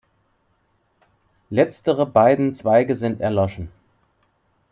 [1.51, 3.69] Letztere beiden Zweige sind erloschen.